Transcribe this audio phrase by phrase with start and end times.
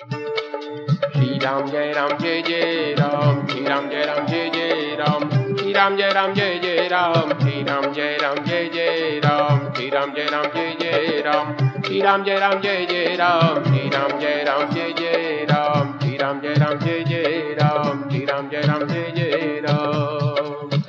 [0.00, 5.72] श्री राम जय राम जय जय राम श्री राम जय राम जय जय राम श्री
[5.72, 10.12] राम जय राम जय जय राम श्री राम जय राम जय जय राम श्री राम
[10.14, 14.42] जय राम जय जय राम श्री राम जय राम जय जय राम श्री राम जय
[14.44, 18.86] राम जय जय राम श्री राम जय राम जय जय राम श्री राम जय राम
[18.88, 20.80] जय जय राम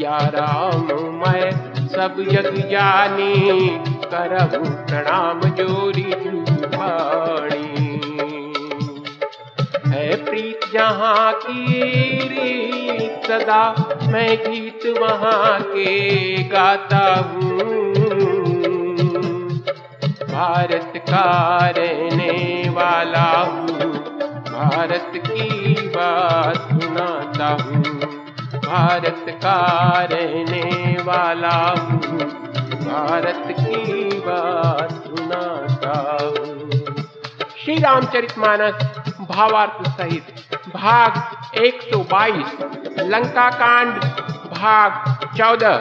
[0.00, 0.86] या राम
[1.20, 1.50] मैं
[1.88, 3.70] सब जग जानी
[4.10, 6.12] प्रणाम जोरी
[6.74, 7.43] पाणी
[10.74, 13.64] जहाँ की रीत सदा
[14.12, 17.52] मैं गीत वहाँ के गाता हूँ।
[20.30, 21.26] भारत का
[21.78, 23.90] रहने वाला हूँ,
[24.48, 27.82] भारत की बात सुनाता हूँ।
[28.60, 29.58] भारत का
[30.10, 32.18] रहने वाला हूँ,
[32.80, 36.94] भारत की बात सुनाता हूँ।
[37.64, 40.33] श्री रामचरित मानस भावार्थ सहित
[40.74, 41.18] भाग
[41.58, 42.52] 122
[43.00, 43.92] लंका कांड
[44.52, 44.90] भाग
[45.36, 45.76] 14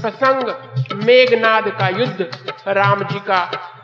[0.00, 0.48] प्रसंग
[1.04, 2.26] मेघनाद का युद्ध,
[2.68, 3.40] राम जी का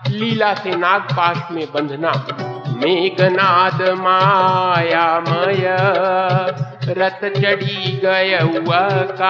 [0.09, 2.13] लीला से नागपाश में बंधना।
[2.77, 5.67] मेघनाद मायामय
[6.99, 9.21] रथ चढ़ी गय आकाश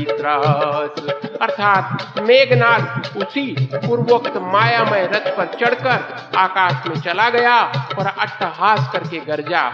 [0.09, 1.01] त्रास।
[1.43, 5.99] अर्थात मेघनाथ उसी पूर्वोक्त मायामय रथ पर चढ़कर
[6.37, 7.57] आकाश में चला गया
[7.99, 9.65] और अट्टहास करके गरजा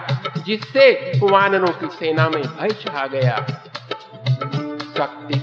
[0.46, 0.86] जिससे
[1.22, 3.36] वानरों की सेना में भय छा गया।
[4.96, 5.38] शक्ति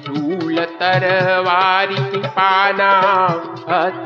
[0.60, 2.92] चूल तरवारी पाना
[3.70, 4.06] हत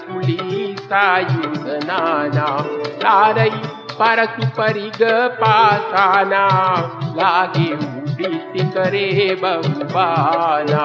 [0.00, 2.46] कुली सायुध नाना
[3.02, 3.50] तारई
[3.92, 5.02] परसु परिग
[5.40, 6.44] पासाना
[7.16, 10.84] लागे उड़ीति करे बहुबाना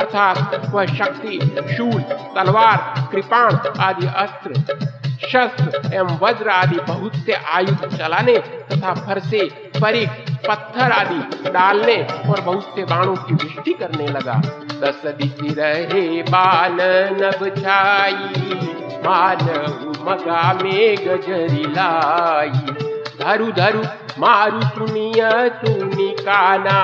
[0.00, 1.38] अर्थात वह शक्ति
[1.76, 2.00] शूल,
[2.36, 4.78] तलवार, कृपाण आदि अस्त्र,
[5.26, 9.44] शस्त्र एवं वज्र आदि बहुत से आयुध चलाने तथा फरसे
[9.80, 14.34] परिक पत्थर आदि डालने और बहुत से बाणों की वृष्टि करने लगा।
[14.80, 16.78] दस दिशि रहे बान
[17.20, 18.42] नभ छाई
[19.06, 22.74] मानव मगा में गजरी लाई।
[23.20, 23.82] धरु धरु
[24.18, 26.80] मारु सुनिय, सुनी काना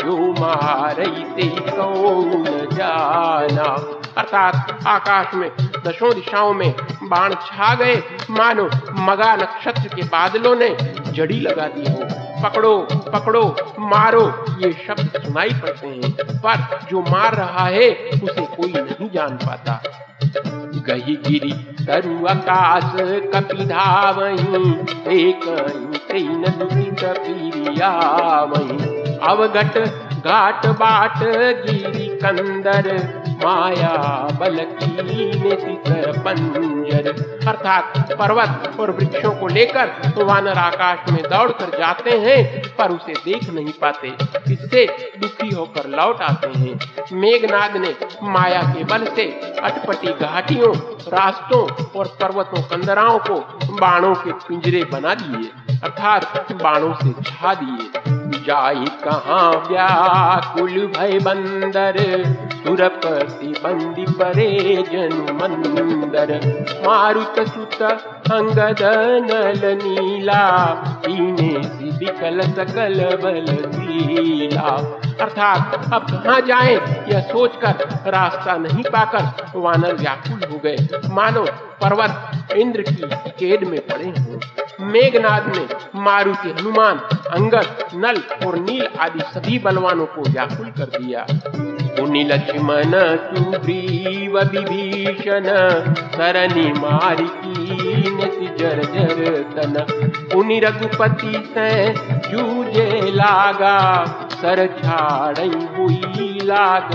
[0.00, 5.50] जो मारई ते कौन जाना। अर्थात आकाश में,
[5.86, 10.68] दशों दिशाओं में बाण छा गए। मानो मगा नक्षत्र के बादलों ने
[11.18, 11.98] जड़ी लगा दी हो।
[12.42, 17.90] पकड़ो पकड़ो, मारो, ये शब्द सुनाई पड़ते हैं। पर जो मार रहा है,
[18.24, 19.82] उसे कोई नहीं जान पाता।
[20.88, 21.52] गही गिरी
[21.84, 22.92] तरु आकाश,
[23.34, 24.70] कपि धावही
[25.18, 25.40] एक
[26.12, 27.90] तीन दुखित पीरिया
[28.42, 29.78] वही अवघट
[30.24, 31.18] घाट बाट
[31.66, 33.96] गिरी कंदर माया
[34.40, 35.76] बल की
[36.18, 37.08] पंजर
[37.48, 43.48] अर्थात पर्वत और वृक्षों को लेकर वानर आकाश में दौड़कर जाते हैं, पर उसे देख
[43.50, 44.08] नहीं पाते।
[44.52, 44.86] इससे
[45.18, 46.78] दुखी होकर लौट आते हैं।
[47.12, 49.24] मेघनाद ने माया के बल से
[49.62, 50.74] अटपटी घाटियों,
[51.08, 51.62] रास्तों
[51.96, 53.40] और पर्वतों कंदराओं को
[53.76, 55.50] बाणों के पिंजरे बना दिए,
[55.82, 61.94] अर्थात बाणों से छा दिए। जाई कहाँ व्याकुल भय बंदर?
[62.52, 66.40] सुरपति बंदी परे जन मंदर।
[66.86, 67.82] मारुत सुत
[68.32, 68.78] अंगद
[69.30, 70.58] नल नीला
[75.20, 76.74] अर्थात अब कहाँ जाए,
[77.08, 80.76] यह सोचकर रास्ता नहीं पाकर वानर व्याकुल हो गए।
[81.10, 81.44] मानो
[81.82, 83.02] पर्वत इंद्र की
[83.38, 86.98] केद में पड़े हों। मेघनाद ने मारुति हनुमान,
[87.32, 91.26] अंगद, नल और नील आदि सभी बलवानों को व्याकुल कर दिया।
[92.00, 95.44] मुनि लक्ष्मण सुग्रीव विभीषण
[96.08, 97.68] सरनी मारिकी
[98.58, 99.86] जर जर तन।
[100.34, 101.92] मुनि रघुपति से
[102.30, 106.88] जूझे लागा, सर छाड़ हुई लाग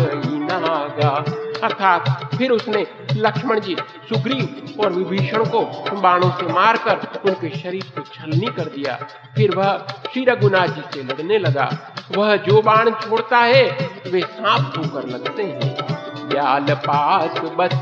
[0.52, 1.24] नागा।
[1.64, 3.76] अर्थात फिर उसने लक्ष्मण जी
[4.10, 5.62] सुग्रीव और विभीषण को
[6.02, 8.96] बाणों से मारकर उनके शरीर को छलनी कर दिया।
[9.36, 13.64] फिर वह श्री रघुनाथ जी से लड़ने लगा। वह जो बाण छोड़ता है,
[14.08, 15.76] वे सांप होकर लगते हैं।
[16.76, 17.74] पास बस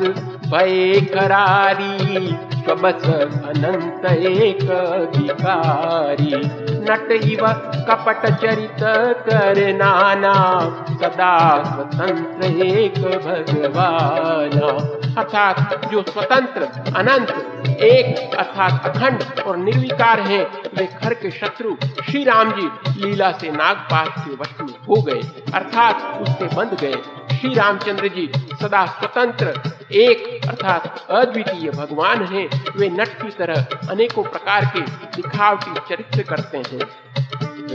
[0.51, 3.05] भय करारी स्वबस
[3.45, 6.35] अनंत एक अधिकारी
[6.83, 7.47] नट इव
[7.87, 8.83] कपट चरित
[9.29, 10.33] कर नाना,
[10.91, 14.59] सदा स्वतंत्र एक भगवान।
[15.17, 16.61] अर्थात जो स्वतंत्र,
[16.95, 17.29] अनंत,
[17.67, 20.45] एक, अर्थात अखंड और निर्विकार हैं,
[20.77, 21.75] वे खर के शत्रु
[22.11, 22.69] श्री राम जी
[23.05, 25.21] लीला से नागपात के वश में हो गए।
[25.53, 26.95] अर्थात उससे बंध गए।
[27.37, 28.31] श्री रामचंद्र जी
[28.61, 29.61] सदा स्वतंत्र
[29.93, 34.81] एक अर्थात अद्वितीय भगवान हैं, वे नट की तरह अनेकों प्रकार के
[35.15, 36.79] दिखावटी चरित्र करते हैं।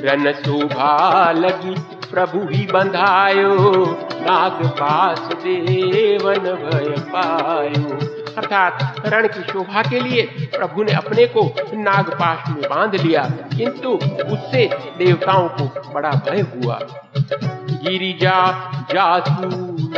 [0.01, 1.75] रन शोभा लगी,
[2.11, 3.85] प्रभु ही बंधायो,
[4.21, 7.99] नाग पास देवन भय पायो।
[8.37, 10.23] अर्थात रण की शोभा के लिए
[10.57, 13.23] प्रभु ने अपने को नागपाश में बाँध लिया,
[13.57, 13.91] किंतु
[14.33, 14.67] उससे
[14.99, 16.79] देवताओं को बड़ा भय हुआ।
[17.71, 18.41] गिरिजा
[18.95, 19.49] जासू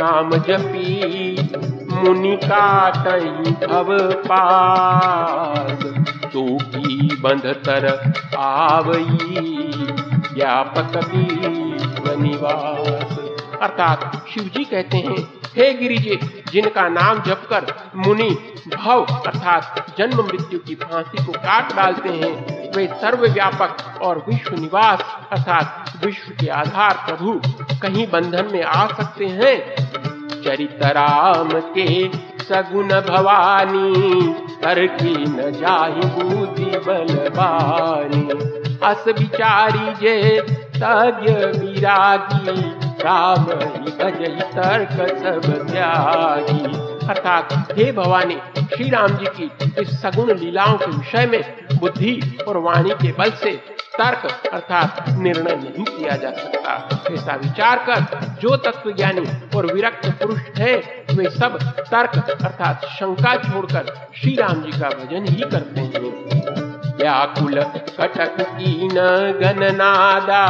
[0.01, 3.87] नाम जपी मुनि काटई भव
[4.27, 5.83] पास
[6.25, 7.87] तो की बंध तर
[8.37, 9.37] आवई,
[10.33, 10.91] व्यापक
[12.19, 13.17] निवास।
[13.61, 15.17] अर्थात शिव जी कहते हैं,
[15.55, 16.19] हे गिरिजे,
[16.51, 17.65] जिनका नाम जपकर
[17.95, 18.29] मुनि
[18.75, 22.33] भव अर्थात जन्म मृत्यु की फांसी को काट डालते हैं,
[22.75, 27.39] वे सर्वव्यापक और विश्व निवास अर्थात विश्व के आधार प्रभु
[27.81, 29.55] कहीं बंधन में आ सकते हैं?
[30.49, 32.09] चरित राम के
[32.43, 38.23] सगुन भवानी कर की न जाहि बुद्धि बलवानी।
[38.83, 40.41] अस विचारी जे
[40.75, 42.61] तज्ञ विरागी,
[43.03, 46.63] राम ही भजई तर्क सब त्यागी।
[47.07, 48.37] अर्थात हे भवानी,
[48.75, 49.51] श्री राम जी की
[49.81, 51.41] इस सगुण लीलाओं के विषय में
[51.79, 56.73] बुद्धि और वाणी के बल से तर्क अर्थात निर्णय नहीं किया जा सकता।
[57.13, 59.25] ऐसा विचार कर जो तत्व ज्ञानी
[59.57, 60.75] और विरक्त पुरुष है,
[61.13, 66.29] वे सब तर्क अर्थात शंका छोड़कर श्री राम जी का भजन ही करते हैं।
[66.95, 67.61] व्याकुल
[67.99, 68.95] कटक कीन
[69.41, 70.41] गणनादा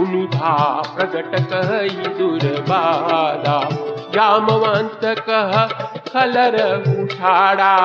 [0.00, 0.56] उनिभा
[0.96, 3.58] प्रगट कही दुर्बादा।
[4.14, 5.66] जामवंत कह
[6.10, 6.56] खलर
[7.00, 7.76] उठाड़ा,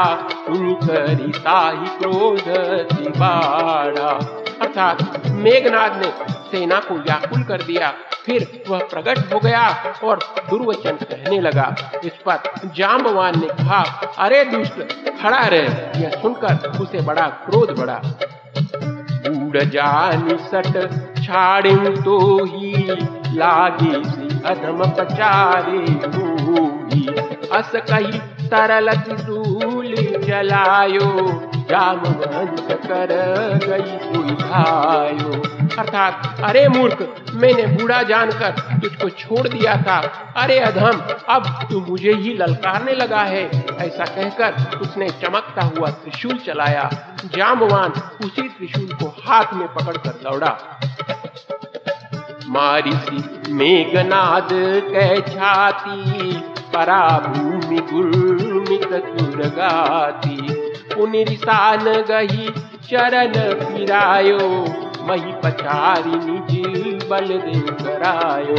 [0.50, 2.48] उन करी ताही क्रोध
[2.94, 4.45] दिबाड़ा
[4.78, 6.12] अर्थात मेघनाद ने
[6.52, 7.92] सेना को व्याकुल कर दिया।
[8.26, 9.68] फिर वह प्रकट हो गया
[10.04, 10.20] और
[10.50, 13.82] दुर्वचन कहने लगा। इस पर जाम्बवान ने कहा,
[14.18, 14.82] अरे दुष्ट,
[15.22, 18.02] खड़ा रहे। यह सुनकर उसे बड़ा क्रोध बढ़ा।
[19.28, 20.74] बूढ़ जानी सट,
[21.24, 22.74] छाड़े तो ही,
[23.34, 23.96] लागी
[24.46, 25.80] अधम पचारे
[27.50, 29.55] अस कही तरल सूल
[30.28, 33.08] जलायो जामवंत कर
[33.68, 41.68] गई सुलझायो अर्थात, अरे मूर्ख, मैंने बूढ़ा जानकर तुझको छोड़ दिया था। अरे अधम, अब
[41.70, 46.90] तू मुझे ही ललकारने लगा है। ऐसा कहकर उसने चमकता हुआ त्रिशूल चलाया।
[47.26, 47.92] जामवान
[48.26, 50.80] उसी त्रिशूल को हाथ में पकड़कर दौड़ा।
[52.48, 54.50] मारी सी मेघनाद,
[54.94, 56.32] कह छाती
[56.74, 58.25] परा भूमि गुर्मित
[59.46, 60.38] सुरगाती
[60.96, 62.48] पुनरिसान गही
[62.84, 64.38] चरण फिरायो,
[65.08, 68.56] मही पचारी निज बल दे करायो।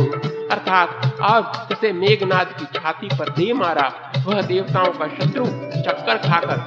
[0.50, 3.91] अर्थात अब उसे मेघनाथ की छाती पर दे मारा,
[4.27, 5.44] वह देवताओं का शत्रु
[5.83, 6.59] चक्कर खाकर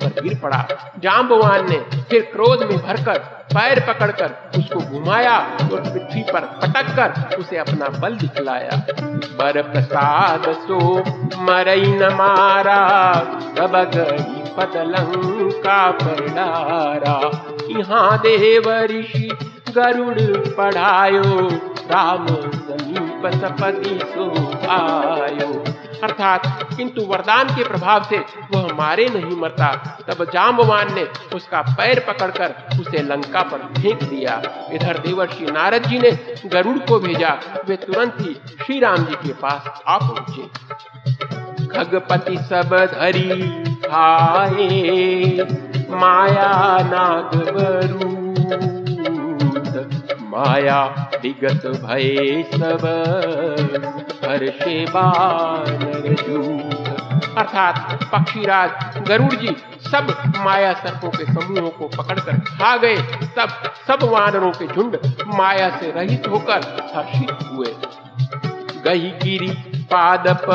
[0.00, 0.66] पर गिर पड़ा।
[0.98, 1.78] जाम्बवान ने
[2.10, 3.18] फिर क्रोध में भरकर
[3.54, 8.76] पैर पकड़कर उसको घुमाया और पृथ्वी पर पटक कर उसे अपना बल दिखलाया।
[9.38, 10.78] बर प्रसाद सो
[11.42, 12.80] मरई न मारा
[13.58, 17.16] तब गई पदलंका पर डारा।
[17.70, 19.28] यहाँ देव ऋषि
[19.68, 20.20] गरुड़
[20.56, 21.22] पढ़ायो,
[21.90, 24.24] राम समीप सपति सो
[24.70, 25.37] आयो
[26.02, 28.18] अर्थात किंतु वरदान के प्रभाव से
[28.54, 29.72] वह मारे नहीं मरता।
[30.08, 34.40] तब जाम्बवान ने उसका पैर पकड़कर उसे लंका पर फेंक दिया।
[34.72, 36.10] इधर देवर्षि नारद जी ने
[36.46, 37.38] गरुड़ को भेजा।
[37.68, 40.46] वे तुरंत ही श्री राम जी के पास आ पहुँचे।
[41.66, 43.30] खगपति सब धरी
[43.92, 45.46] आए
[45.90, 46.50] माया
[46.82, 47.30] नाग
[50.38, 50.82] माया
[51.22, 52.82] विगत भय सब
[54.24, 56.06] हर्षे बानर
[57.38, 57.76] अर्थात
[58.12, 59.54] पक्षीराज गरुड़ जी
[59.90, 62.96] सब माया सर्पों के समूहों को पकड़कर खा गए।
[63.36, 63.48] तब
[63.86, 64.96] सब वानरों के झुंड
[65.34, 66.60] माया से रहित होकर
[66.94, 67.72] हर्षित हुए।
[68.84, 69.50] गही गिरी
[69.92, 70.46] पादप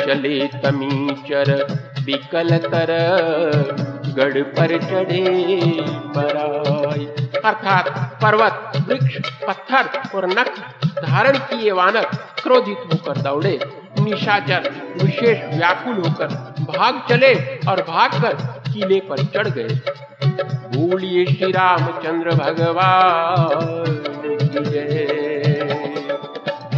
[0.00, 1.48] चले तमीचर
[2.04, 2.90] विकल तर
[4.16, 5.26] गढ़ पर चढ़े
[6.14, 7.04] पराय
[7.44, 7.88] अर्थात
[8.22, 9.16] पर्वत, वृक्ष,
[9.46, 10.58] पत्थर और नख
[11.04, 12.04] धारण किए वानर
[12.42, 13.58] क्रोधित होकर दौड़े।
[14.00, 14.70] निशाचर,
[15.02, 16.26] विशेष व्याकुल होकर
[16.70, 17.34] भाग चले
[17.68, 18.34] और भागकर
[18.72, 19.80] किले पर चढ़ गए।
[20.76, 23.84] बोलिए श्री रामचंद्र भगवान
[24.64, 25.09] जय।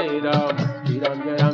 [0.00, 1.49] Jai Ram, get Ram